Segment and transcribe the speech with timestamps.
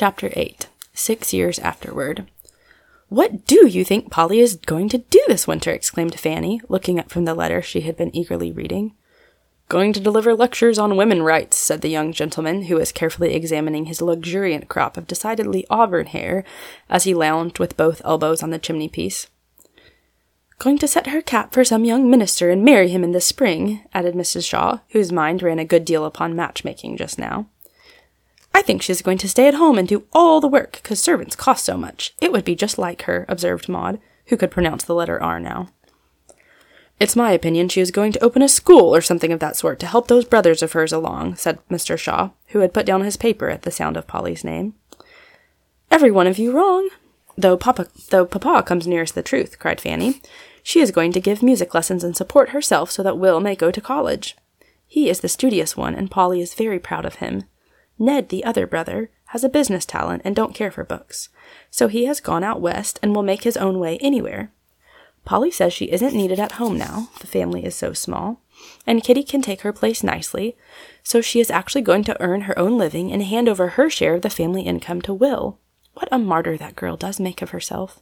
[0.00, 2.30] Chapter 8 Six Years Afterward.
[3.08, 5.72] What do you think Polly is going to do this winter?
[5.72, 8.94] exclaimed Fanny, looking up from the letter she had been eagerly reading.
[9.68, 13.86] Going to deliver lectures on women rights, said the young gentleman, who was carefully examining
[13.86, 16.44] his luxuriant crop of decidedly auburn hair
[16.88, 19.26] as he lounged with both elbows on the chimney piece.
[20.60, 23.82] Going to set her cap for some young minister and marry him in the spring,
[23.92, 24.48] added Mrs.
[24.48, 27.48] Shaw, whose mind ran a good deal upon matchmaking just now.
[28.54, 31.36] I think she's going to stay at home and do all the work, because servants
[31.36, 32.14] cost so much.
[32.20, 35.68] It would be just like her, observed Maud, who could pronounce the letter R now.
[37.00, 39.78] It's my opinion she is going to open a school or something of that sort
[39.80, 41.96] to help those brothers of hers along, said Mr.
[41.96, 44.74] Shaw, who had put down his paper at the sound of Polly's name.
[45.90, 46.88] Every one of you wrong,
[47.36, 50.20] though papa though papa comes nearest the truth, cried Fanny.
[50.62, 53.70] She is going to give music lessons and support herself so that Will may go
[53.70, 54.36] to college.
[54.86, 57.44] He is the studious one, and Polly is very proud of him.
[57.98, 61.28] Ned, the other brother, has a business talent and don't care for books,
[61.70, 64.52] so he has gone out west and will make his own way anywhere.
[65.24, 68.40] Polly says she isn't needed at home now, the family is so small,
[68.86, 70.56] and Kitty can take her place nicely,
[71.02, 74.14] so she is actually going to earn her own living and hand over her share
[74.14, 75.58] of the family income to Will.
[75.92, 78.00] What a martyr that girl does make of herself.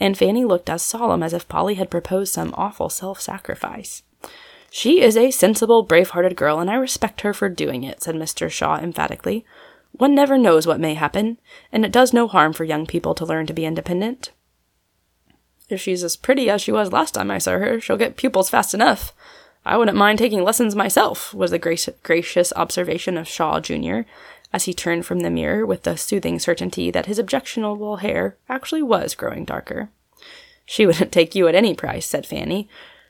[0.00, 4.02] And Fanny looked as solemn as if Polly had proposed some awful self sacrifice.
[4.70, 8.14] She is a sensible, brave hearted girl, and I respect her for doing it, said
[8.14, 8.50] Mr.
[8.50, 9.44] Shaw emphatically.
[9.92, 11.38] One never knows what may happen,
[11.72, 14.32] and it does no harm for young people to learn to be independent.
[15.68, 18.50] If she's as pretty as she was last time I saw her, she'll get pupils
[18.50, 19.12] fast enough.
[19.64, 24.00] I wouldn't mind taking lessons myself, was the gracious, gracious observation of Shaw, Jr.,
[24.52, 28.82] as he turned from the mirror with the soothing certainty that his objectionable hair actually
[28.82, 29.90] was growing darker.
[30.64, 32.68] She wouldn't take you at any price, said Fanny,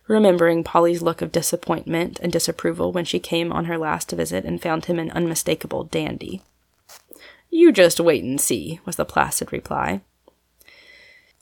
[0.09, 4.61] remembering Polly's look of disappointment and disapproval when she came on her last visit and
[4.61, 6.43] found him an unmistakable dandy.
[7.51, 10.01] You just wait and see, was the placid reply.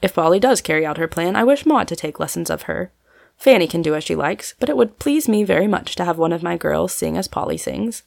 [0.03, 2.93] If Polly does carry out her plan, I wish Maud to take lessons of her.
[3.37, 6.19] Fanny can do as she likes, but it would please me very much to have
[6.19, 8.03] one of my girls sing as Polly sings.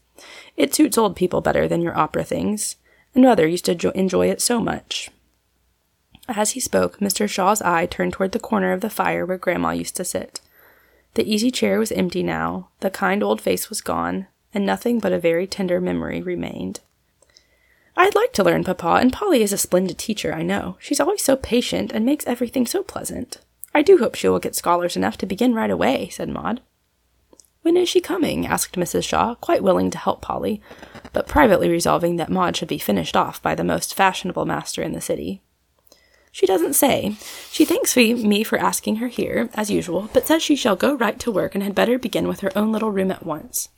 [0.58, 2.76] It suits old people better than your opera things,
[3.16, 5.09] and Mother used to jo- enjoy it so much.
[6.28, 7.28] As he spoke, Mr.
[7.28, 10.41] Shaw's eye turned toward the corner of the fire where Grandma used to sit.
[11.16, 15.12] The easy chair was empty now, the kind old face was gone, and nothing but
[15.12, 16.80] a very tender memory remained.
[17.97, 20.78] I'd like to learn, Papa, and Polly is a splendid teacher, I know.
[20.80, 23.40] She's always so patient and makes everything so pleasant.
[23.74, 26.62] I do hope she will get scholars enough to begin right away, said Maud.
[27.62, 28.46] When is she coming?
[28.46, 29.03] asked Mrs.
[29.03, 30.62] Shaw, quite willing to help Polly,
[31.12, 34.94] but privately resolving that Maud should be finished off by the most fashionable master in
[34.94, 35.41] the city.
[36.31, 37.16] She doesn't say.
[37.51, 41.19] She thanks me for asking her here, as usual, but says she shall go right
[41.19, 43.69] to work and had better begin with her own little room at once.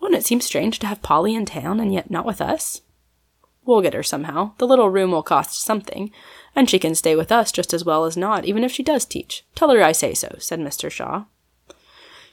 [0.00, 2.82] Won't it seem strange to have Polly in town and yet not with us?
[3.64, 4.52] We'll get her somehow.
[4.58, 6.10] The little room will cost something,
[6.54, 9.04] and she can stay with us just as well as not, even if she does
[9.04, 9.44] teach.
[9.54, 10.90] Tell her I say so, said Mr.
[10.90, 11.24] Shaw.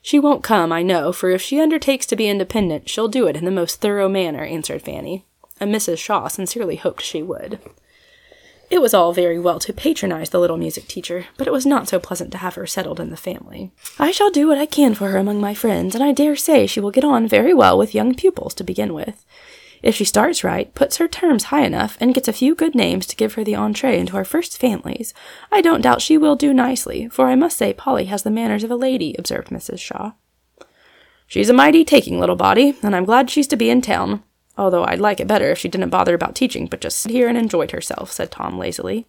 [0.01, 3.35] She won't come, I know, for if she undertakes to be independent, she'll do it
[3.35, 5.25] in the most thorough manner, answered Fanny,
[5.59, 5.97] and Mrs.
[5.97, 7.59] Shaw sincerely hoped she would.
[8.69, 11.89] It was all very well to patronize the little music teacher, but it was not
[11.89, 13.71] so pleasant to have her settled in the family.
[13.97, 16.67] I shall do what I can for her among my friends, and I dare say
[16.67, 19.25] she will get on very well with young pupils to begin with.
[19.81, 23.07] If she starts right, puts her terms high enough, and gets a few good names
[23.07, 25.15] to give her the entree into our first families,
[25.51, 28.63] I don't doubt she will do nicely, for I must say Polly has the manners
[28.63, 29.79] of a lady, observed Mrs.
[29.79, 30.11] Shaw.
[31.25, 34.23] She's a mighty taking little body, and I'm glad she's to be in town,
[34.59, 37.27] although I'd like it better if she didn't bother about teaching, but just sit here
[37.27, 39.07] and enjoyed herself, said Tom lazily.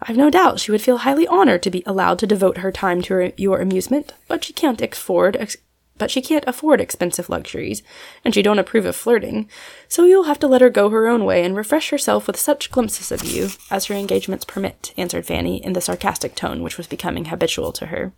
[0.00, 3.02] I've no doubt she would feel highly honored to be allowed to devote her time
[3.02, 5.56] to your amusement, but she can't afford ex-
[5.96, 7.82] but she can't afford expensive luxuries,
[8.24, 9.48] and she don't approve of flirting,
[9.88, 12.70] so you'll have to let her go her own way and refresh herself with such
[12.70, 16.88] glimpses of you as her engagements permit, answered Fanny in the sarcastic tone which was
[16.88, 18.12] becoming habitual to her.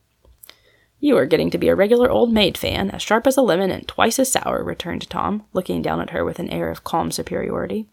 [1.07, 3.71] You are getting to be a regular old maid, Fan, as sharp as a lemon
[3.71, 7.13] and twice as sour, returned Tom, looking down at her with an air of calm
[7.13, 7.87] superiority.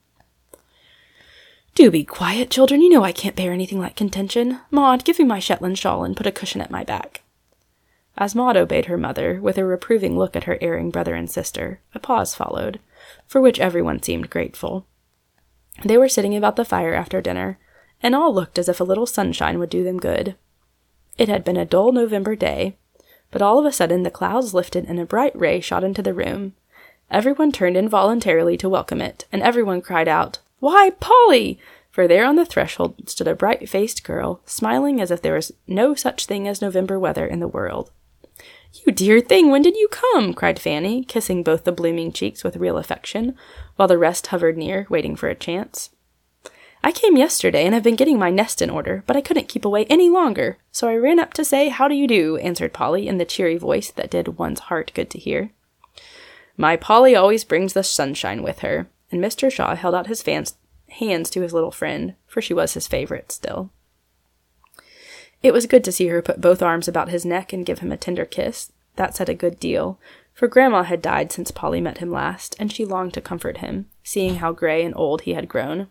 [1.76, 2.82] Do be quiet, children.
[2.82, 4.62] You know I can't bear anything like contention.
[4.72, 7.22] Maud, give me my Shetland shawl and put a cushion at my back.
[8.18, 11.82] As Maud obeyed her mother, with a reproving look at her erring brother and sister,
[11.94, 12.80] a pause followed,
[13.28, 14.88] for which everyone seemed grateful.
[15.86, 17.60] They were sitting about the fire after dinner,
[18.02, 20.36] and all looked as if a little sunshine would do them good.
[21.20, 22.76] It had been a dull November day,
[23.34, 26.14] but all of a sudden the clouds lifted and a bright ray shot into the
[26.14, 26.54] room.
[27.10, 31.60] Everyone turned involuntarily to welcome it, and everyone cried out, Why, Polly!
[31.90, 35.52] For there on the threshold stood a bright faced girl, smiling as if there was
[35.68, 37.92] no such thing as November weather in the world.
[38.86, 40.34] You dear thing, when did you come?
[40.34, 43.36] cried Fanny, kissing both the blooming cheeks with real affection,
[43.76, 45.90] while the rest hovered near, waiting for a chance.
[46.86, 49.64] I came yesterday and have been getting my nest in order, but I couldn't keep
[49.64, 53.08] away any longer, so I ran up to say how do you do, answered Polly
[53.08, 55.52] in the cheery voice that did one's heart good to hear.
[56.58, 59.50] My Polly always brings the sunshine with her, and Mr.
[59.50, 60.56] Shaw held out his fans-
[60.90, 63.72] hands to his little friend, for she was his favorite still.
[65.42, 67.94] It was good to see her put both arms about his neck and give him
[67.94, 68.74] a tender kiss.
[68.98, 70.00] That said a good deal,
[70.34, 73.88] for Grandma had died since Polly met him last, and she longed to comfort him,
[74.04, 75.88] seeing how gray and old he had grown.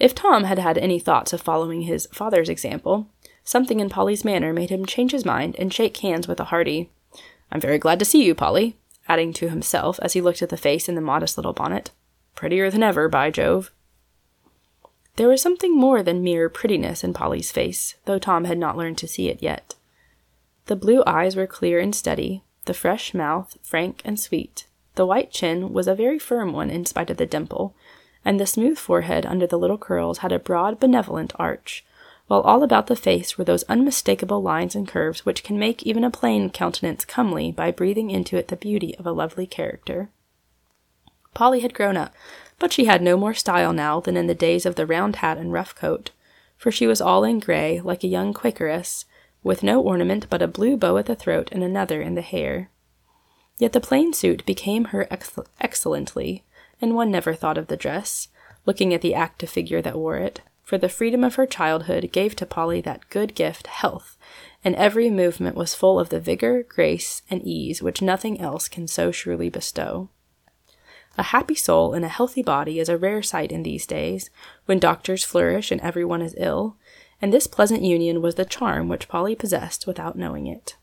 [0.00, 3.08] If Tom had had any thoughts of following his father's example,
[3.44, 6.90] something in Polly's manner made him change his mind and shake hands with a hearty,
[7.52, 10.56] I'm very glad to see you, Polly, adding to himself as he looked at the
[10.56, 11.90] face in the modest little bonnet,
[12.34, 13.70] Prettier than ever, by Jove.
[15.16, 18.96] There was something more than mere prettiness in Polly's face, though Tom had not learned
[18.98, 19.74] to see it yet.
[20.66, 24.66] The blue eyes were clear and steady, the fresh mouth frank and sweet.
[24.94, 27.74] The white chin was a very firm one in spite of the dimple,
[28.24, 31.84] and the smooth forehead under the little curls had a broad, benevolent arch,
[32.26, 36.04] while all about the face were those unmistakable lines and curves which can make even
[36.04, 40.10] a plain countenance comely by breathing into it the beauty of a lovely character.
[41.34, 42.14] Polly had grown up,
[42.58, 45.38] but she had no more style now than in the days of the round hat
[45.38, 46.10] and rough coat,
[46.56, 49.06] for she was all in gray, like a young Quakeress,
[49.42, 52.70] with no ornament but a blue bow at the throat and another in the hair.
[53.58, 56.44] Yet the plain suit became her ex- excellently,
[56.80, 58.28] and one never thought of the dress,
[58.66, 62.36] looking at the active figure that wore it, for the freedom of her childhood gave
[62.36, 64.16] to Polly that good gift, health,
[64.64, 68.86] and every movement was full of the vigor, grace, and ease which nothing else can
[68.86, 70.08] so surely bestow.
[71.18, 74.30] A happy soul in a healthy body is a rare sight in these days,
[74.66, 76.76] when doctors flourish and everyone is ill,
[77.20, 80.76] and this pleasant union was the charm which Polly possessed without knowing it.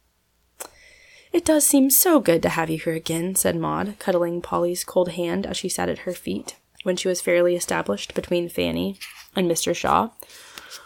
[1.38, 5.10] It does seem so good to have you here again, said Maud, cuddling Polly's cold
[5.10, 8.98] hand as she sat at her feet, when she was fairly established between Fanny
[9.36, 9.76] and Mr.
[9.76, 10.10] Shaw,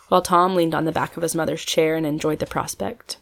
[0.09, 3.15] while Tom leaned on the back of his mother's chair and enjoyed the prospect.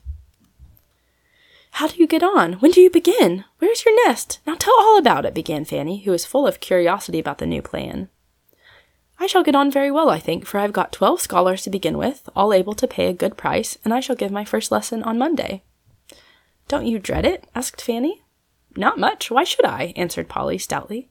[1.73, 2.53] How do you get on?
[2.53, 3.45] When do you begin?
[3.59, 4.39] Where's your nest?
[4.47, 7.61] Now tell all about it, began Fanny, who was full of curiosity about the new
[7.61, 8.09] plan.
[9.19, 11.99] I shall get on very well, I think, for I've got twelve scholars to begin
[11.99, 15.03] with, all able to pay a good price, and I shall give my first lesson
[15.03, 15.61] on Monday.
[16.69, 17.45] Don't you dread it?
[17.55, 18.23] asked Fanny.
[18.77, 19.29] Not much.
[19.29, 19.91] Why should I?
[19.97, 21.09] answered Polly stoutly.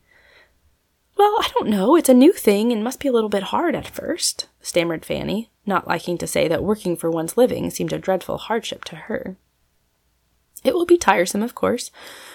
[1.17, 1.97] Well, I don't know.
[1.97, 5.51] It's a new thing and must be a little bit hard at first, stammered Fanny,
[5.67, 9.37] not liking to say that working for one's living seemed a dreadful hardship to her.
[10.63, 11.91] It will be tiresome, of course,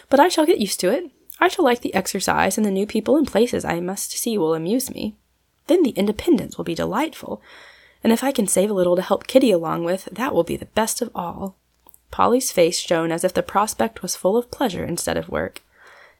[0.10, 1.10] but I shall get used to it.
[1.40, 4.54] I shall like the exercise, and the new people and places I must see will
[4.54, 5.16] amuse me.
[5.68, 7.42] Then the independence will be delightful,
[8.04, 10.58] and if I can save a little to help Kitty along with, that will be
[10.58, 11.56] the best of all.
[12.14, 15.64] Polly's face shone as if the prospect was full of pleasure instead of work,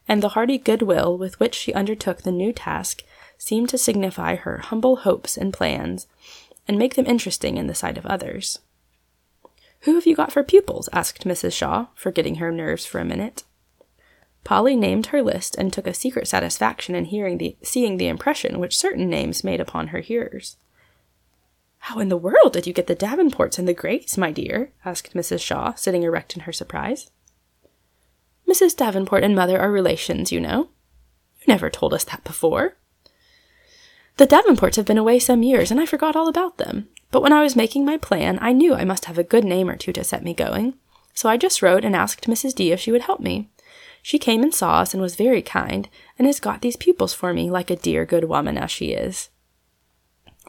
[0.08, 3.04] and the hearty goodwill with which she undertook the new task
[3.38, 6.08] seemed to signify her humble hopes and plans,
[6.66, 8.58] and make them interesting in the sight of others.
[9.82, 10.88] Who have you got for pupils?
[10.92, 11.52] asked Mrs.
[11.52, 13.44] Shaw, forgetting her nerves for a minute.
[14.42, 18.58] Polly named her list and took a secret satisfaction in hearing the seeing the impression
[18.58, 20.56] which certain names made upon her hearers.
[21.88, 24.72] How in the world did you get the Davenports and the Greys, my dear?
[24.86, 25.42] asked Mrs.
[25.42, 27.10] Shaw, sitting erect in her surprise.
[28.48, 28.74] Mrs.
[28.74, 30.70] Davenport and mother are relations, you know.
[31.40, 32.78] You never told us that before.
[34.16, 36.88] The Davenports have been away some years, and I forgot all about them.
[37.10, 39.68] But when I was making my plan, I knew I must have a good name
[39.68, 40.78] or two to set me going.
[41.12, 42.54] So I just wrote and asked Mrs.
[42.54, 43.50] D if she would help me.
[44.00, 47.34] She came and saw us and was very kind, and has got these pupils for
[47.34, 49.28] me, like a dear good woman as she is.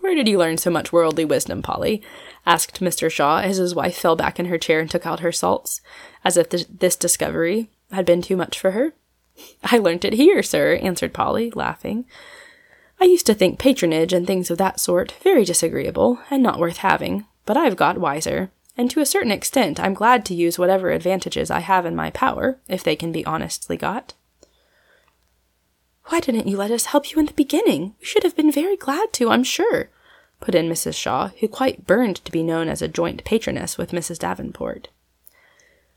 [0.06, 2.04] Where did you learn so much worldly wisdom, Polly?
[2.46, 3.10] asked Mr.
[3.10, 5.82] Shaw as his wife fell back in her chair and took out her salts,
[6.24, 8.94] as if th- this discovery had been too much for her.
[9.64, 12.06] I learnt it here, sir, answered Polly, laughing.
[13.02, 16.78] I used to think patronage and things of that sort very disagreeable and not worth
[16.78, 20.92] having, but I've got wiser, and to a certain extent I'm glad to use whatever
[20.92, 24.14] advantages I have in my power, if they can be honestly got.
[26.10, 27.96] Why didn't you let us help you in the beginning?
[28.00, 29.90] We should have been very glad to, I'm sure,
[30.46, 30.94] put in Mrs.
[30.94, 34.20] Shaw, who quite burned to be known as a joint patroness with Mrs.
[34.20, 34.90] Davenport.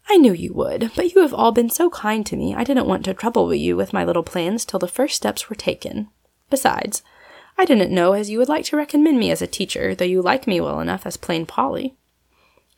[0.09, 2.87] I knew you would, but you have all been so kind to me I didn't
[2.87, 6.09] want to trouble you with my little plans till the first steps were taken.
[6.49, 7.03] Besides,
[7.59, 10.23] I didn't know as you would like to recommend me as a teacher, though you
[10.23, 11.95] like me well enough as plain Polly.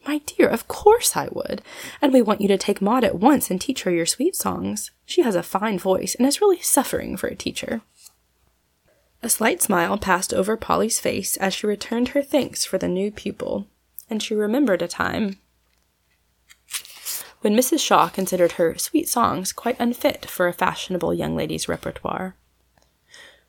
[0.04, 1.62] My dear, of course I would.
[2.02, 4.90] And we want you to take Maud at once and teach her your sweet songs.
[5.06, 7.82] She has a fine voice and is really suffering for a teacher.
[9.22, 13.10] A slight smile passed over Polly's face as she returned her thanks for the new
[13.10, 13.66] pupil,
[14.08, 15.38] and she remembered a time
[17.40, 17.80] when Mrs.
[17.80, 22.36] Shaw considered her sweet songs quite unfit for a fashionable young lady's repertoire.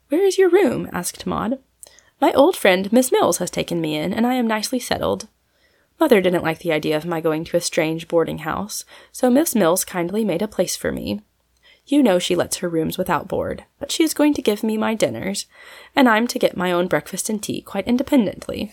[0.09, 0.89] Where is your room?
[0.93, 1.59] asked Maud.
[2.19, 5.27] My old friend Miss Mills has taken me in, and I am nicely settled.
[5.99, 9.55] Mother didn't like the idea of my going to a strange boarding house, so Miss
[9.55, 11.21] Mills kindly made a place for me.
[11.91, 14.77] You know she lets her rooms without board, but she is going to give me
[14.77, 15.45] my dinners,
[15.93, 18.71] and I'm to get my own breakfast and tea quite independently.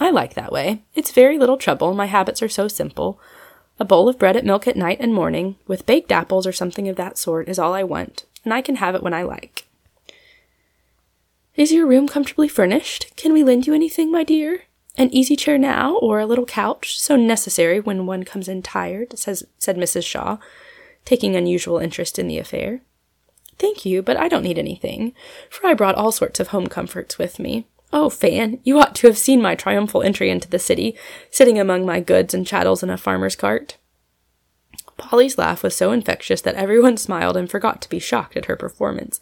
[0.00, 0.82] I like that way.
[0.96, 3.20] It's very little trouble, my habits are so simple.
[3.78, 6.88] A bowl of bread at milk at night and morning, with baked apples or something
[6.88, 9.68] of that sort, is all I want, and I can have it when I like.
[11.54, 13.14] Is your room comfortably furnished?
[13.14, 14.62] Can we lend you anything, my dear?
[14.98, 19.16] An easy chair now, or a little couch, so necessary when one comes in tired,
[19.16, 20.04] says, said Mrs.
[20.04, 20.38] Shaw,
[21.04, 22.82] taking unusual interest in the affair.
[23.58, 25.12] Thank you, but I don't need anything,
[25.48, 27.66] for I brought all sorts of home comforts with me.
[27.92, 30.96] Oh, Fan, you ought to have seen my triumphal entry into the city,
[31.30, 33.76] sitting among my goods and chattels in a farmer's cart.
[34.96, 38.56] Polly's laugh was so infectious that everyone smiled and forgot to be shocked at her
[38.56, 39.20] performance.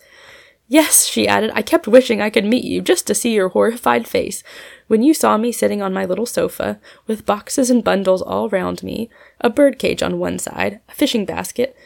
[0.73, 4.09] Yes, she added, I kept wishing I could meet you just to see your horrified
[4.09, 4.43] face
[4.87, 8.83] when you saw me sitting on my little sofa, with boxes and bundles all round
[8.83, 9.11] me,
[9.43, 11.77] a bird cage on one side, a fishing basket,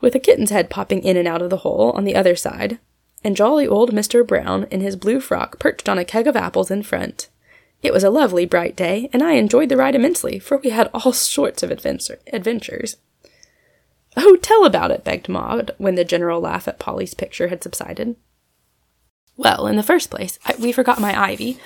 [0.00, 2.78] with a kitten's head popping in and out of the hole on the other side,
[3.22, 4.26] and jolly old Mr.
[4.26, 7.28] Brown in his blue frock perched on a keg of apples in front.
[7.82, 10.88] It was a lovely bright day, and I enjoyed the ride immensely, for we had
[10.94, 12.96] all sorts of adventure- adventures.
[14.16, 18.16] Oh, tell about it, begged Maud, when the general laugh at Polly's picture had subsided.
[19.40, 21.58] Well, in the first place, I, we forgot my ivy,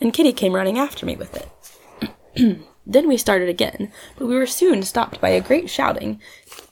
[0.00, 2.60] and Kitty came running after me with it.
[2.86, 6.20] then we started again, but we were soon stopped by a great shouting,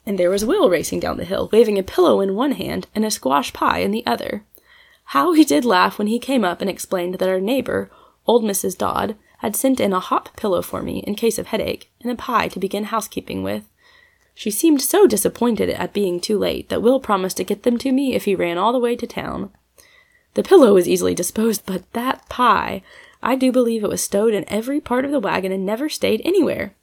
[0.05, 3.05] and there was Will racing down the hill, waving a pillow in one hand and
[3.05, 4.45] a squash pie in the other.
[5.05, 7.88] How he did laugh when he came up and explained that our neighbor,
[8.27, 8.77] old Mrs.
[8.77, 12.17] Dodd, had sent in a hop pillow for me in case of headache, and a
[12.17, 13.62] pie to begin housekeeping with.
[14.35, 17.93] She seemed so disappointed at being too late that Will promised to get them to
[17.93, 19.53] me if he ran all the way to town.
[20.38, 22.83] The pillow was easily disposed, but that pie,
[23.21, 26.23] I do believe it was stowed in every part of the wagon and never stayed
[26.25, 26.76] anywhere.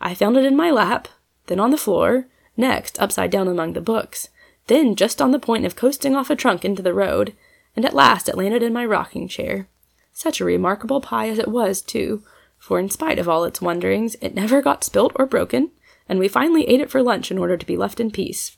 [0.00, 1.08] I found it in my lap,
[1.48, 4.30] then on the floor, next upside down among the books,
[4.68, 7.34] then just on the point of coasting off a trunk into the road,
[7.76, 9.68] and at last it landed in my rocking chair.
[10.14, 12.22] Such a remarkable pie as it was, too,
[12.56, 15.72] for in spite of all its wonderings, it never got spilt or broken,
[16.08, 18.56] and we finally ate it for lunch in order to be left in peace.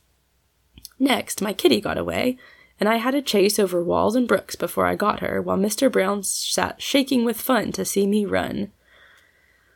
[1.00, 2.38] Next, my kitty got away,
[2.78, 5.90] and I had a chase over walls and brooks before I got her, while Mr.
[5.90, 8.70] Brown sat shaking with fun to see me run.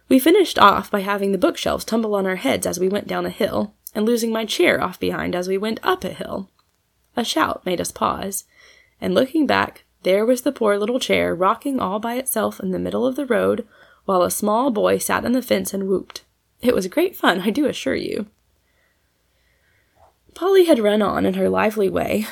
[0.09, 3.27] We finished off by having the bookshelves tumble on our heads as we went down
[3.27, 6.51] a hill, and losing my chair off behind as we went up a hill.
[7.17, 8.45] A shout made us pause,
[9.01, 12.79] and looking back, there was the poor little chair rocking all by itself in the
[12.79, 13.67] middle of the road,
[14.05, 16.25] while a small boy sat on the fence and whooped.
[16.61, 18.27] It was great fun, I do assure you.
[20.35, 22.27] Polly had run on in her lively way,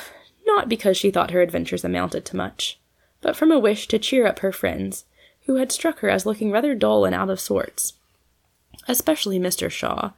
[0.49, 2.79] not because she thought her adventures amounted to much,
[3.21, 5.05] but from a wish to cheer up her friends,
[5.45, 7.93] who had struck her as looking rather dull and out of sorts,
[8.87, 9.69] especially Mr.
[9.69, 10.11] Shaw,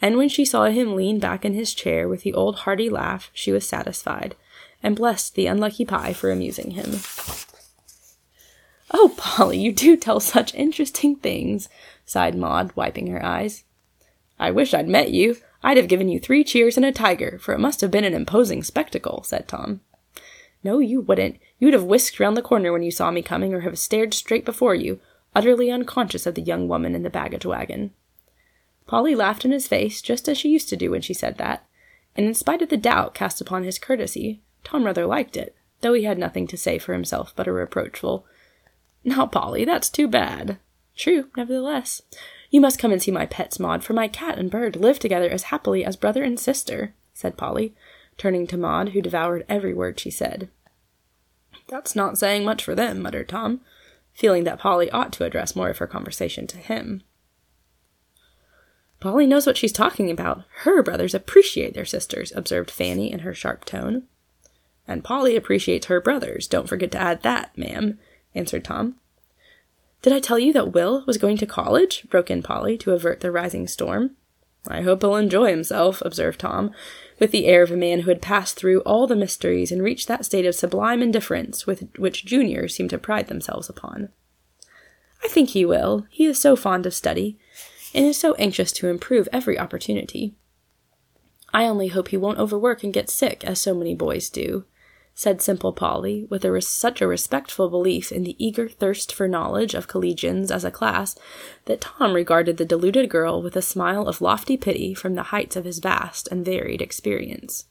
[0.00, 3.30] and when she saw him lean back in his chair with the old hearty laugh,
[3.32, 4.34] she was satisfied,
[4.82, 7.00] and blessed the unlucky pie for amusing him.
[8.92, 11.68] Oh, Polly, you do tell such interesting things,
[12.04, 13.64] sighed Maud, wiping her eyes.
[14.38, 15.36] I wish I'd met you.
[15.62, 18.14] I'd have given you three cheers and a tiger, for it must have been an
[18.14, 19.80] imposing spectacle, said Tom.
[20.64, 21.38] No, you wouldn't.
[21.58, 24.44] You'd have whisked round the corner when you saw me coming, or have stared straight
[24.44, 25.00] before you,
[25.34, 27.92] utterly unconscious of the young woman in the baggage wagon.
[28.86, 31.66] Polly laughed in his face, just as she used to do when she said that,
[32.16, 35.94] and in spite of the doubt cast upon his courtesy, Tom rather liked it, though
[35.94, 38.26] he had nothing to say for himself but a reproachful,
[39.04, 40.58] Now, Polly, that's too bad.
[40.96, 42.02] True, nevertheless.
[42.52, 45.30] You must come and see my pets, Maud, for my cat and bird live together
[45.30, 47.74] as happily as brother and sister, said Polly,
[48.18, 50.50] turning to Maud, who devoured every word she said.
[51.68, 53.62] That's not saying much for them, muttered Tom,
[54.12, 57.02] feeling that Polly ought to address more of her conversation to him.
[59.00, 60.44] Polly knows what she's talking about.
[60.58, 64.02] Her brothers appreciate their sisters, observed Fanny in her sharp tone.
[64.86, 66.46] And Polly appreciates her brothers.
[66.46, 67.98] Don't forget to add that, ma'am,
[68.34, 68.96] answered Tom.
[70.02, 72.04] Did I tell you that Will was going to college?
[72.10, 74.16] broke in Polly to avert the rising storm.
[74.66, 76.72] I hope he'll enjoy himself, observed Tom,
[77.20, 80.08] with the air of a man who had passed through all the mysteries and reached
[80.08, 84.08] that state of sublime indifference with which juniors seem to pride themselves upon.
[85.24, 86.06] I think he will.
[86.10, 87.38] He is so fond of study,
[87.94, 90.34] and is so anxious to improve every opportunity.
[91.54, 94.64] I only hope he won't overwork and get sick, as so many boys do
[95.14, 99.28] said Simple Polly, with a res- such a respectful belief in the eager thirst for
[99.28, 101.16] knowledge of collegians as a class
[101.66, 105.54] that Tom regarded the deluded girl with a smile of lofty pity from the heights
[105.54, 107.66] of his vast and varied experience.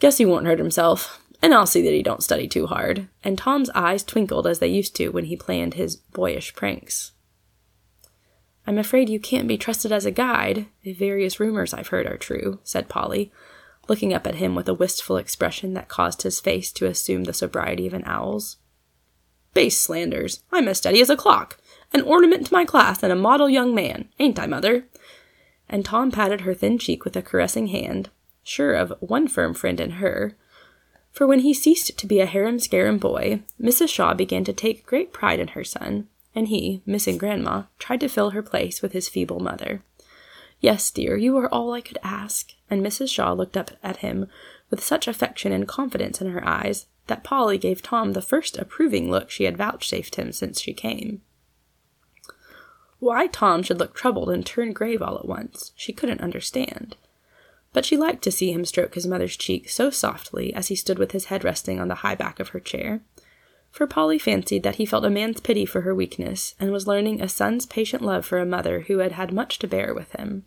[0.00, 1.24] Guess he won't hurt himself.
[1.40, 3.08] and I'll see that he don't study too hard.
[3.22, 7.12] And Tom's eyes twinkled as they used to when he planned his boyish pranks.
[8.66, 12.18] I'm afraid you can't be trusted as a guide, if various rumors I've heard are
[12.18, 13.32] true, said Polly,
[13.88, 17.32] looking up at him with a wistful expression that caused his face to assume the
[17.32, 18.58] sobriety of an owl's.
[19.54, 20.42] Base slanders.
[20.52, 21.58] I'm as steady as a clock,
[21.92, 24.84] an ornament to my class, and a model young man, ain't I, mother?
[25.68, 28.10] And Tom patted her thin cheek with a caressing hand,
[28.42, 30.36] sure of one firm friend in her.
[31.10, 33.88] For when he ceased to be a harum-scarum boy, Mrs.
[33.88, 38.08] Shaw began to take great pride in her son, and he, missing Grandma, tried to
[38.08, 39.82] fill her place with his feeble mother.
[40.60, 42.52] Yes, dear, you are all I could ask.
[42.68, 43.10] And Mrs.
[43.10, 44.26] Shaw looked up at him
[44.70, 49.10] with such affection and confidence in her eyes that Polly gave Tom the first approving
[49.10, 51.22] look she had vouchsafed him since she came.
[52.98, 56.96] Why Tom should look troubled and turn grave all at once, she couldn't understand.
[57.72, 60.98] But she liked to see him stroke his mother's cheek so softly as he stood
[60.98, 63.02] with his head resting on the high back of her chair.
[63.70, 67.20] For Polly fancied that he felt a man's pity for her weakness, and was learning
[67.20, 70.44] a son's patient love for a mother who had had much to bear with him.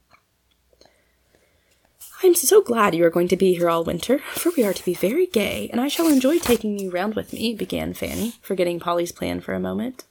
[2.23, 4.85] I'm so glad you are going to be here all winter, for we are to
[4.85, 8.79] be very gay, and I shall enjoy taking you round with me, began Fanny, forgetting
[8.79, 10.03] Polly's plan for a moment.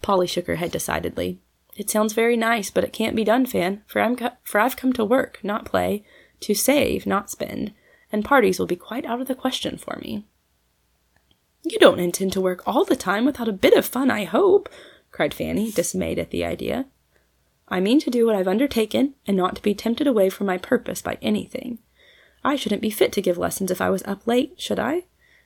[0.00, 1.40] Polly shook her head decidedly.
[1.76, 4.76] It sounds very nice, but it can't be done, Fan, for, I'm co- for I've
[4.76, 6.04] come to work, not play,
[6.40, 7.72] to save, not spend,
[8.12, 10.24] and parties will be quite out of the question for me.
[11.64, 14.68] You don't intend to work all the time without a bit of fun, I hope,
[15.10, 16.86] cried Fanny, dismayed at the idea.
[17.68, 20.58] I mean to do what I've undertaken, and not to be tempted away from my
[20.58, 21.78] purpose by anything.
[22.44, 25.04] I shouldn't be fit to give lessons if I was up late, should I?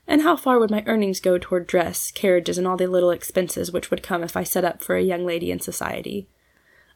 [0.09, 3.73] And how far would my earnings go toward dress, carriages, and all the little expenses
[3.73, 6.29] which would come if I set up for a young lady in society?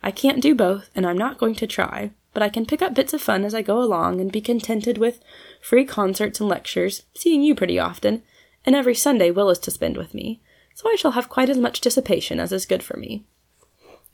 [0.02, 2.94] I can't do both, and I'm not going to try, but I can pick up
[2.94, 5.20] bits of fun as I go along and be contented with
[5.60, 8.22] free concerts and lectures, seeing you pretty often,
[8.64, 10.40] and every Sunday Will is to spend with me,
[10.74, 13.24] so I shall have quite as much dissipation as is good for me.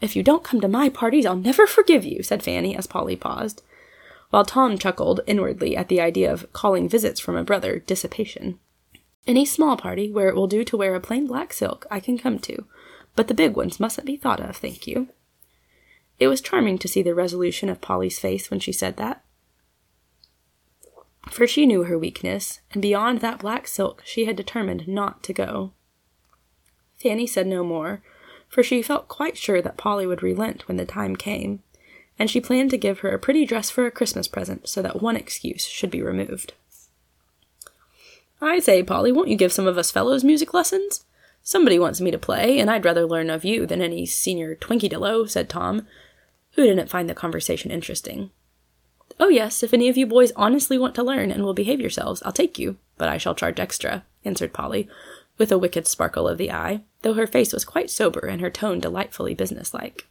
[0.00, 3.16] If you don't come to my parties, I'll never forgive you, said Fanny as Polly
[3.16, 3.62] paused,
[4.30, 8.59] while Tom chuckled inwardly at the idea of calling visits from a brother dissipation.
[9.26, 12.18] Any small party where it will do to wear a plain black silk I can
[12.18, 12.66] come to,
[13.14, 15.09] but the big ones mustn't be thought of, thank you.
[16.18, 19.24] It was charming to see the resolution of Polly's face when she said that.
[21.30, 25.32] For she knew her weakness, and beyond that black silk she had determined not to
[25.32, 25.72] go.
[26.96, 28.02] Fanny said no more,
[28.48, 31.62] for she felt quite sure that Polly would relent when the time came,
[32.18, 35.02] and she planned to give her a pretty dress for a Christmas present so that
[35.02, 36.54] one excuse should be removed.
[38.40, 41.04] I say, Polly, won't you give some of us fellows music lessons?
[41.42, 45.28] Somebody wants me to play, and I'd rather learn of you than any senior Twinkie
[45.28, 45.87] said Tom,
[46.52, 48.30] who didn't find the conversation interesting.
[49.18, 52.22] Oh, yes, if any of you boys honestly want to learn and will behave yourselves,
[52.24, 54.88] I'll take you, but I shall charge extra, answered Polly,
[55.38, 58.51] with a wicked sparkle of the eye, though her face was quite sober and her
[58.51, 60.07] tone delightfully businesslike.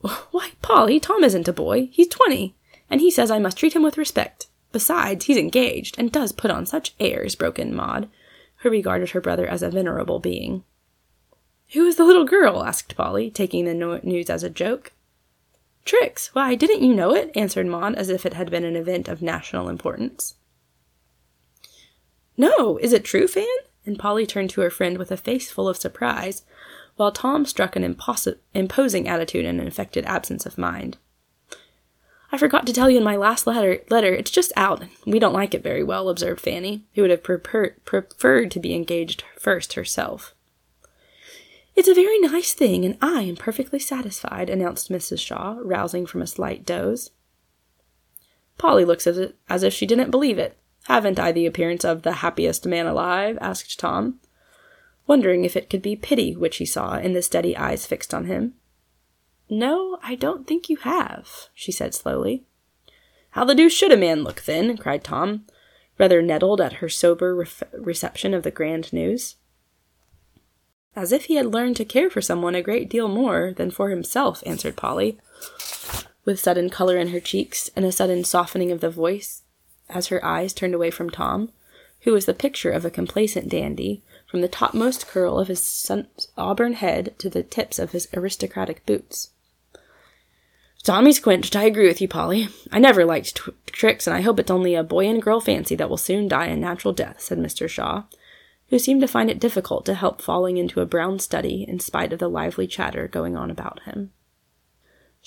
[0.00, 1.88] Why, Polly, Tom isn't a boy.
[1.92, 2.54] He's twenty,
[2.88, 4.46] and he says I must treat him with respect.
[4.70, 8.08] Besides, he's engaged, and does put on such airs, broke in Maud,
[8.58, 10.64] who regarded her brother as a venerable being.
[11.72, 12.62] Who is the little girl?
[12.62, 14.92] asked Polly, taking the no- news as a joke.
[15.84, 16.34] Trix.
[16.34, 17.30] Why, didn't you know it?
[17.34, 20.34] answered Maud, as if it had been an event of national importance.
[22.38, 23.44] No, is it true, Fan?
[23.84, 26.44] And Polly turned to her friend with a face full of surprise,
[26.96, 30.96] while Tom struck an impos- imposing attitude and an affected absence of mind.
[32.30, 33.82] I forgot to tell you in my last letter.
[33.90, 34.84] Letter, it's just out.
[35.06, 38.74] We don't like it very well," observed Fanny, who would have prefer- preferred to be
[38.74, 40.34] engaged first herself.
[41.74, 45.20] It's a very nice thing, and I am perfectly satisfied," announced Mrs.
[45.20, 47.10] Shaw, rousing from a slight doze.
[48.58, 50.58] Polly looks as, it, as if she didn't believe it.
[50.88, 53.36] Haven't I the appearance of the happiest man alive?
[53.42, 54.20] asked Tom,
[55.06, 58.24] wondering if it could be pity which he saw in the steady eyes fixed on
[58.24, 58.54] him.
[59.50, 62.44] No, I don't think you have, she said slowly.
[63.32, 64.78] How the deuce should a man look, then?
[64.78, 65.44] cried Tom,
[65.98, 69.36] rather nettled at her sober re- reception of the grand news.
[70.96, 73.90] As if he had learned to care for someone a great deal more than for
[73.90, 75.18] himself, answered Polly,
[76.24, 79.42] with sudden color in her cheeks and a sudden softening of the voice
[79.88, 81.50] as her eyes turned away from Tom,
[82.02, 85.90] who was the picture of a complacent dandy, from the topmost curl of his
[86.36, 89.30] auburn head to the tips of his aristocratic boots.
[90.82, 91.56] Tommy's quenched.
[91.56, 92.48] I agree with you, Polly.
[92.70, 95.74] I never liked t- Trix, and I hope it's only a boy and girl fancy
[95.74, 97.68] that will soon die a natural death, said Mr.
[97.68, 98.04] Shaw,
[98.68, 102.12] who seemed to find it difficult to help falling into a brown study in spite
[102.12, 104.12] of the lively chatter going on about him.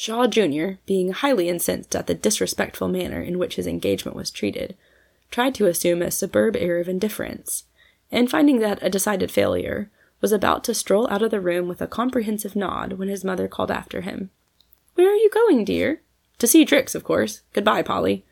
[0.02, 4.76] Shaw Jr., being highly incensed at the disrespectful manner in which his engagement was treated,
[5.30, 7.66] tried to assume a superb air of indifference,
[8.12, 11.84] and finding that a decided failure, was about to stroll out of the room with
[11.84, 14.32] a comprehensive nod when his mother called after him.
[14.96, 16.02] Where are you going, dear?
[16.40, 17.42] To see Trix, of course.
[17.54, 18.26] Goodbye, Polly.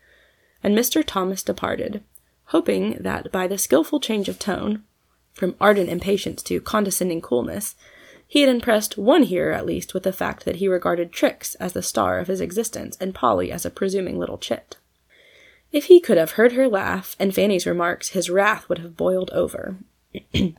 [0.64, 1.04] And Mr.
[1.06, 2.02] Thomas departed,
[2.46, 4.82] hoping that by the skilful change of tone,
[5.34, 7.76] from ardent impatience to condescending coolness,
[8.30, 11.72] he had impressed one hearer at least with the fact that he regarded Trix as
[11.72, 14.76] the star of his existence and Polly as a presuming little chit.
[15.72, 19.30] If he could have heard her laugh and Fanny's remarks, his wrath would have boiled
[19.32, 19.78] over.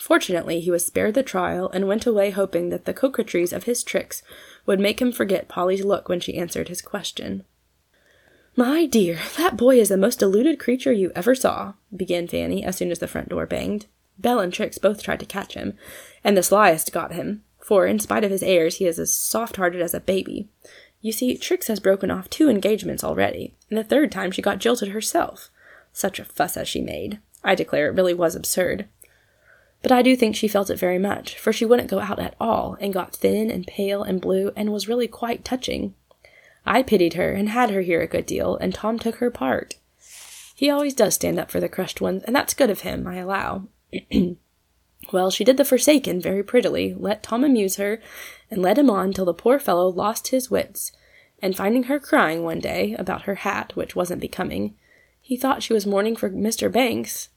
[0.00, 3.84] Fortunately, he was spared the trial and went away hoping that the coquetries of his
[3.84, 4.24] Trix
[4.66, 7.44] would make him forget Polly's look when she answered his question.
[8.56, 12.76] My dear, that boy is the most deluded creature you ever saw, began Fanny as
[12.76, 13.86] soon as the front door banged.
[14.20, 15.74] Belle and Trix both tried to catch him,
[16.22, 19.56] and the slyest got him, for in spite of his airs, he is as soft
[19.56, 20.48] hearted as a baby.
[21.00, 24.58] You see, Trix has broken off two engagements already, and the third time she got
[24.58, 25.50] jilted herself.
[25.92, 27.18] Such a fuss as she made.
[27.42, 28.86] I declare it really was absurd.
[29.82, 32.34] But I do think she felt it very much, for she wouldn't go out at
[32.38, 35.94] all, and got thin and pale and blue, and was really quite touching.
[36.66, 39.76] I pitied her, and had her here a good deal, and Tom took her part.
[40.54, 43.16] He always does stand up for the crushed ones, and that's good of him, I
[43.16, 43.68] allow.
[45.12, 48.00] well, she did the forsaken very prettily, let Tom amuse her,
[48.50, 50.92] and led him on till the poor fellow lost his wits,
[51.42, 54.74] and finding her crying one day about her hat, which wasn't becoming,
[55.20, 56.70] he thought she was mourning for Mr.
[56.70, 57.28] Banks,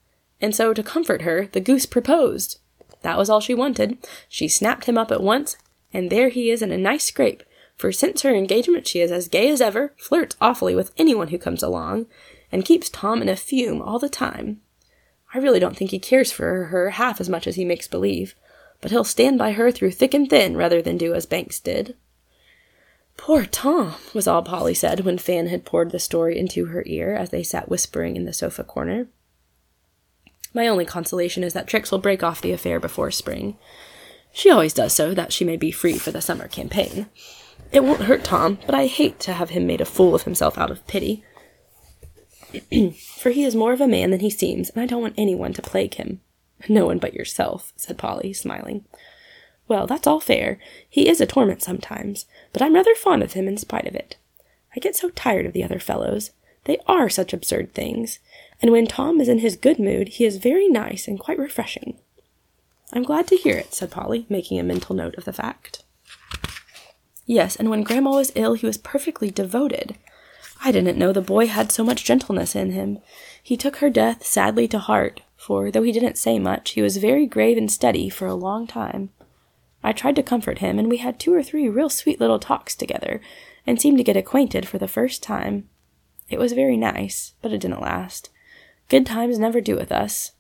[0.42, 2.60] and so to comfort her, the goose proposed.
[3.02, 3.98] That was all she wanted.
[4.28, 5.58] She snapped him up at once,
[5.94, 7.44] and there he is in a nice scrape,
[7.76, 11.38] for since her engagement she is as gay as ever, flirts awfully with anyone who
[11.38, 12.08] comes along,
[12.52, 14.62] and keeps Tom in a fume all the time.
[15.34, 18.36] I really don't think he cares for her half as much as he makes believe,
[18.82, 21.96] but he'll stand by her through thick and thin rather than do as Banks did.
[23.18, 27.16] Poor Tom, was all Polly said when Fan had poured the story into her ear
[27.16, 29.08] as they sat whispering in the sofa corner.
[30.54, 33.58] My only consolation is that Trix will break off the affair before spring.
[34.32, 37.08] She always does so, that she may be free for the summer campaign.
[37.72, 40.58] It won't hurt Tom, but I hate to have him made a fool of himself
[40.58, 41.24] out of pity.
[43.18, 45.54] for he is more of a man than he seems, and I don't want anyone
[45.54, 46.22] to plague him.
[46.70, 48.86] No one but yourself, said Polly, smiling.
[49.68, 50.60] Well, that's all fair.
[50.90, 54.18] He is a torment sometimes, but I'm rather fond of him in spite of it.
[54.76, 56.32] I get so tired of the other fellows.
[56.66, 58.20] They are such absurd things,
[58.62, 62.00] and when Tom is in his good mood, he is very nice and quite refreshing.
[62.94, 65.84] I'm glad to hear it, said Polly, making a mental note of the fact.
[67.26, 69.96] Yes, and when Grandma was ill, he was perfectly devoted.
[70.66, 73.00] I didn't know the boy had so much gentleness in him.
[73.42, 76.96] He took her death sadly to heart, for though he didn't say much, he was
[76.96, 79.10] very grave and steady for a long time.
[79.84, 82.78] I tried to comfort him, and we had two or three real sweet little talks
[82.78, 83.20] together,
[83.68, 85.68] and seemed to get acquainted for the first time.
[86.30, 88.30] It was very nice, but it didn't last.
[88.88, 90.32] Good times never do with us.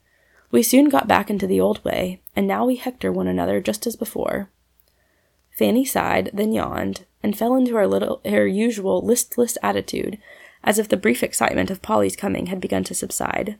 [0.51, 3.85] We soon got back into the old way, and now we hector one another just
[3.85, 4.49] as before.
[5.55, 10.17] Fanny sighed, then yawned, and fell into her little her usual listless attitude,
[10.63, 13.57] as if the brief excitement of Polly's coming had begun to subside.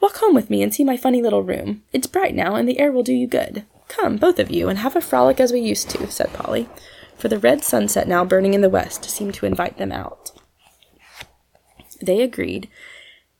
[0.00, 1.82] Walk home with me and see my funny little room.
[1.92, 3.64] It's bright now, and the air will do you good.
[3.88, 6.68] Come, both of you, and have a frolic as we used to, said Polly,
[7.16, 10.30] for the red sunset now burning in the west seemed to invite them out.
[12.00, 12.68] They agreed,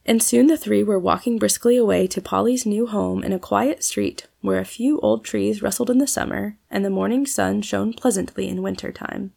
[0.05, 3.85] and soon the three were walking briskly away to Polly's new home in a quiet
[3.85, 7.93] street where a few old trees rustled in the summer and the morning sun shone
[7.93, 9.33] pleasantly in winter time.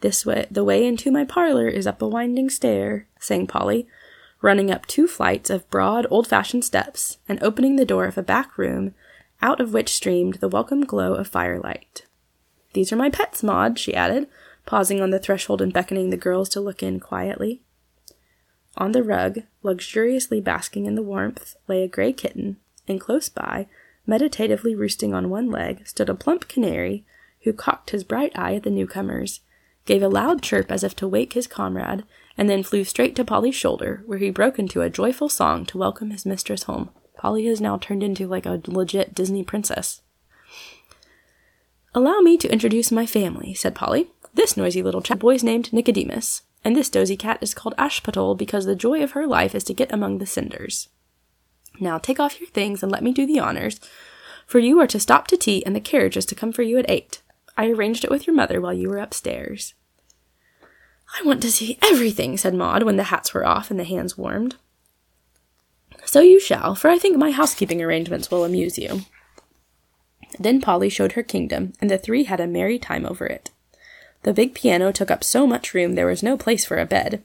[0.00, 3.86] This way, the way into my parlor is up a winding stair, sang Polly,
[4.40, 8.22] running up two flights of broad, old fashioned steps and opening the door of a
[8.22, 8.94] back room
[9.42, 12.06] out of which streamed the welcome glow of firelight.
[12.72, 14.28] These are my pets, Maud, she added,
[14.66, 17.62] pausing on the threshold and beckoning the girls to look in quietly.
[18.76, 23.66] On the rug, luxuriously basking in the warmth, lay a gray kitten, and close by,
[24.06, 27.04] meditatively roosting on one leg, stood a plump canary
[27.42, 29.40] who cocked his bright eye at the newcomers,
[29.86, 32.04] gave a loud chirp as if to wake his comrade,
[32.36, 35.78] and then flew straight to Polly's shoulder, where he broke into a joyful song to
[35.78, 36.90] welcome his mistress home.
[37.16, 40.02] Polly has now turned into like a legit Disney princess.
[41.94, 44.10] Allow me to introduce my family, said Polly.
[44.32, 48.66] This noisy little chap boy's named Nicodemus and this dozy cat is called Ashputtel because
[48.66, 50.88] the joy of her life is to get among the cinders.
[51.80, 53.80] Now take off your things and let me do the honors,
[54.46, 56.78] for you are to stop to tea and the carriage is to come for you
[56.78, 57.22] at eight.
[57.56, 59.74] I arranged it with your mother while you were upstairs.
[61.18, 64.16] I want to see everything, said Maud when the hats were off and the hands
[64.16, 64.56] warmed.
[66.04, 69.02] So you shall, for I think my housekeeping arrangements will amuse you.
[70.38, 73.50] Then Polly showed her kingdom, and the three had a merry time over it.
[74.22, 77.22] The big piano took up so much room there was no place for a bed.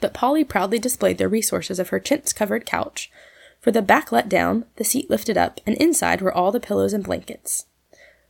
[0.00, 3.10] But Polly proudly displayed the resources of her chintz covered couch,
[3.66, 6.92] for the back let down, the seat lifted up, and inside were all the pillows
[6.92, 7.66] and blankets.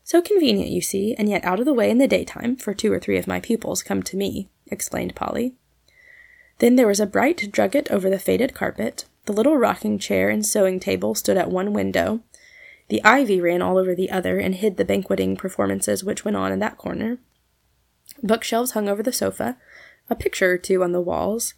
[0.03, 2.91] So convenient, you see, and yet out of the way in the daytime, for two
[2.91, 5.53] or three of my pupils come to me, explained Polly.
[6.59, 10.47] Then there was a bright drugget over the faded carpet, the little rocking chair and
[10.47, 12.23] sewing table stood at one window,
[12.89, 16.51] the ivy ran all over the other and hid the banqueting performances which went on
[16.51, 17.19] in that corner.
[18.23, 19.59] Bookshelves hung over the sofa,
[20.09, 21.53] a picture or two on the walls,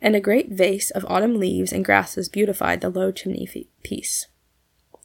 [0.00, 3.48] and a great vase of autumn leaves and grasses beautified the low chimney
[3.82, 4.26] piece.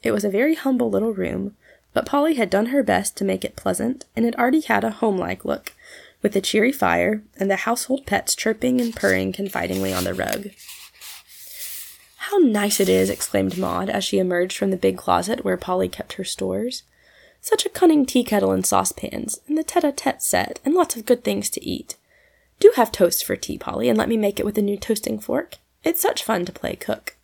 [0.04, 1.56] It was a very humble little room,
[1.94, 4.90] but Polly had done her best to make it pleasant, and it already had a
[4.90, 5.74] homelike look,
[6.22, 10.50] with a cheery fire and the household pets chirping and purring confidingly on the rug.
[12.18, 13.10] How nice it is!
[13.10, 16.84] exclaimed Maud as she emerged from the big closet where Polly kept her stores.
[17.42, 20.96] Such a cunning tea kettle and saucepans, and the tete a tete set, and lots
[20.96, 21.96] of good things to eat.
[22.64, 25.20] Do have toast for tea, Polly, and let me make it with a new toasting
[25.20, 25.58] fork.
[25.84, 27.18] It's such fun to play cook.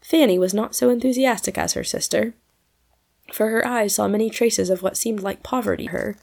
[0.00, 2.34] Fanny was not so enthusiastic as her sister,
[3.32, 6.16] for her eyes saw many traces of what seemed like poverty to her.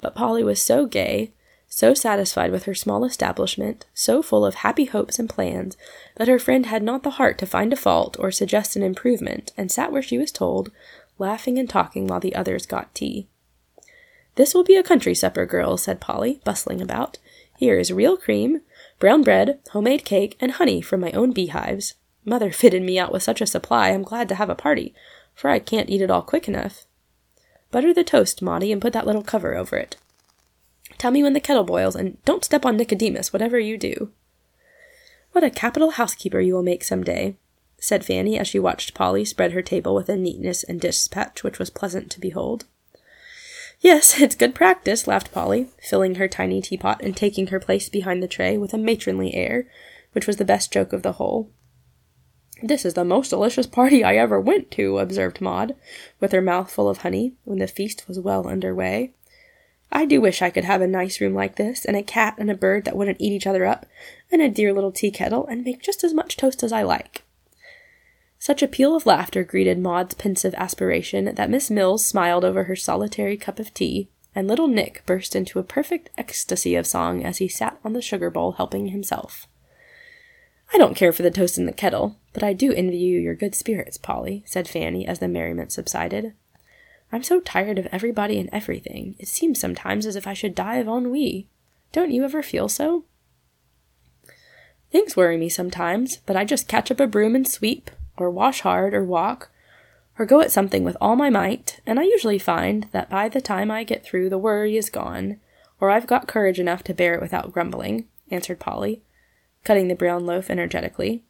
[0.00, 1.34] But Polly was so gay,
[1.68, 5.76] so satisfied with her small establishment, so full of happy hopes and plans,
[6.14, 9.52] that her friend had not the heart to find a fault or suggest an improvement,
[9.58, 10.72] and sat where she was told,
[11.18, 13.28] laughing and talking while the others got tea.
[14.36, 17.18] This will be a country supper, girls, said Polly, bustling about.
[17.58, 18.60] Here is real cream,
[18.98, 21.94] brown bread, homemade cake, and honey from my own beehives.
[22.24, 24.94] Mother fitted me out with such a supply I'm glad to have a party,
[25.34, 26.84] for I can't eat it all quick enough.
[27.70, 29.96] Butter the toast, Maudie, and put that little cover over it.
[30.98, 34.10] Tell me when the kettle boils, and don't step on Nicodemus, whatever you do.
[35.32, 37.36] What a capital housekeeper you will make some day,
[37.78, 41.58] said Fanny as she watched Polly spread her table with a neatness and dispatch which
[41.58, 42.64] was pleasant to behold.
[43.80, 48.22] Yes, it's good practice, laughed Polly, filling her tiny teapot and taking her place behind
[48.22, 49.66] the tray with a matronly air,
[50.12, 51.50] which was the best joke of the whole.
[52.62, 55.76] This is the most delicious party I ever went to, observed Maud,
[56.20, 59.12] with her mouth full of honey, when the feast was well under way.
[59.92, 62.50] I do wish I could have a nice room like this, and a cat and
[62.50, 63.84] a bird that wouldn't eat each other up,
[64.32, 67.24] and a dear little tea kettle, and make just as much toast as I like.
[68.46, 72.76] Such a peal of laughter greeted Maud's pensive aspiration that Miss Mills smiled over her
[72.76, 77.38] solitary cup of tea, and little Nick burst into a perfect ecstasy of song as
[77.38, 79.48] he sat on the sugar bowl helping himself.
[80.72, 83.34] I don't care for the toast in the kettle, but I do envy you your
[83.34, 86.32] good spirits, Polly, said Fanny as the merriment subsided.
[87.10, 89.16] I'm so tired of everybody and everything.
[89.18, 91.48] It seems sometimes as if I should die of ennui.
[91.90, 93.06] Don't you ever feel so?
[94.92, 98.60] Things worry me sometimes, but I just catch up a broom and sweep, or wash
[98.60, 99.50] hard, or walk,
[100.18, 103.40] or go at something with all my might, and I usually find that by the
[103.40, 105.40] time I get through, the worry is gone,
[105.80, 109.02] or I've got courage enough to bear it without grumbling, answered Polly,
[109.64, 111.22] cutting the brown loaf energetically.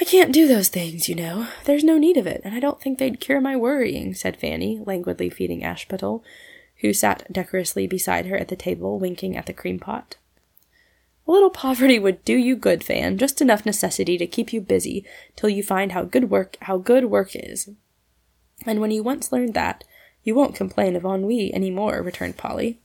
[0.00, 1.46] I can't do those things, you know.
[1.66, 4.82] There's no need of it, and I don't think they'd cure my worrying, said Fanny,
[4.84, 6.22] languidly feeding Ashputtel,
[6.80, 10.16] who sat decorously beside her at the table, winking at the cream pot.
[11.26, 15.04] A little poverty would do you good, Fan, just enough necessity to keep you busy
[15.36, 17.70] till you find how good work how good work is.
[18.66, 19.84] And when you once learn that,
[20.22, 22.78] you won't complain of ennui any more, returned Polly,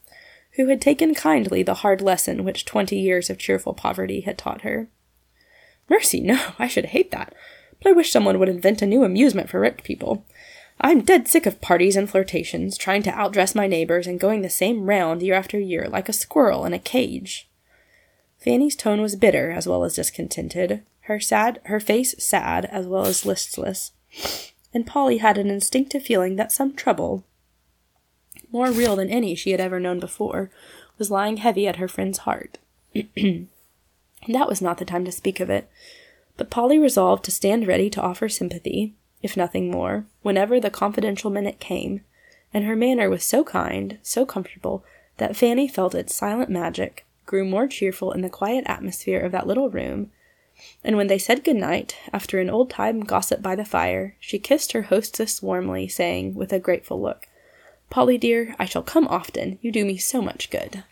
[0.54, 4.62] who had taken kindly the hard lesson which twenty years of cheerful poverty had taught
[4.62, 4.88] her.
[5.90, 7.34] Mercy, no, I should hate that.
[7.82, 10.26] But I wish someone would invent a new amusement for rich people.
[10.80, 14.50] I'm dead sick of parties and flirtations, trying to outdress my neighbors and going the
[14.50, 17.49] same round year after year like a squirrel in a cage.
[18.40, 23.06] Fanny's tone was bitter as well as discontented, her sad her face sad as well
[23.06, 23.92] as listless,
[24.74, 27.26] and Polly had an instinctive feeling that some trouble,
[28.52, 30.50] more real than any she had ever known before,
[30.98, 32.58] was lying heavy at her friend's heart.
[34.28, 35.70] That was not the time to speak of it,
[36.36, 41.30] but Polly resolved to stand ready to offer sympathy, if nothing more, whenever the confidential
[41.30, 42.02] minute came,
[42.54, 44.84] and her manner was so kind, so comfortable,
[45.18, 49.46] that Fanny felt its silent magic, grew more cheerful in the quiet atmosphere of that
[49.46, 50.10] little room,
[50.84, 54.40] and when they said good night, after an old time gossip by the fire, she
[54.40, 57.28] kissed her hostess warmly, saying, with a grateful look,
[57.92, 59.60] Polly dear, I shall come often.
[59.62, 60.84] You do me so much good.